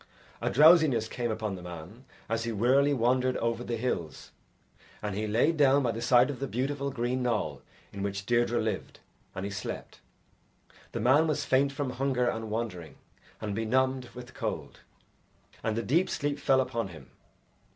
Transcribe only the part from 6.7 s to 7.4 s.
green